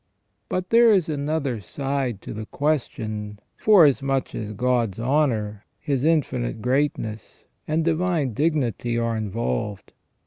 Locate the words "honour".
4.99-5.63